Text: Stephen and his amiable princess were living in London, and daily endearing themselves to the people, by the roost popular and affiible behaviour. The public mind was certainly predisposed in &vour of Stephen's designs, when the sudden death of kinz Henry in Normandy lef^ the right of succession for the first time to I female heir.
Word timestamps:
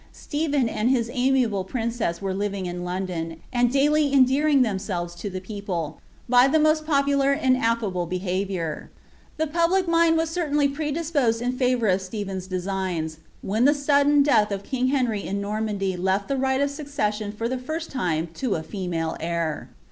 Stephen 0.13 0.67
and 0.67 0.89
his 0.89 1.11
amiable 1.13 1.63
princess 1.63 2.23
were 2.23 2.33
living 2.33 2.65
in 2.65 2.83
London, 2.83 3.39
and 3.53 3.71
daily 3.71 4.11
endearing 4.11 4.63
themselves 4.63 5.13
to 5.13 5.29
the 5.29 5.39
people, 5.39 6.01
by 6.27 6.47
the 6.47 6.59
roost 6.59 6.87
popular 6.87 7.33
and 7.33 7.55
affiible 7.55 8.07
behaviour. 8.09 8.89
The 9.37 9.45
public 9.45 9.87
mind 9.87 10.17
was 10.17 10.31
certainly 10.31 10.67
predisposed 10.67 11.39
in 11.39 11.55
&vour 11.55 11.87
of 11.87 12.01
Stephen's 12.01 12.47
designs, 12.47 13.19
when 13.43 13.65
the 13.65 13.75
sudden 13.75 14.23
death 14.23 14.51
of 14.51 14.63
kinz 14.63 14.89
Henry 14.89 15.23
in 15.23 15.39
Normandy 15.39 15.95
lef^ 15.95 16.25
the 16.25 16.35
right 16.35 16.61
of 16.61 16.71
succession 16.71 17.31
for 17.31 17.47
the 17.47 17.59
first 17.59 17.91
time 17.91 18.25
to 18.33 18.57
I 18.57 18.63
female 18.63 19.15
heir. 19.19 19.69